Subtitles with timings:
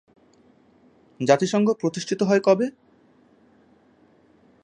[1.19, 2.67] জাতিসংঘ প্রতিষ্ঠিত হয় কবে?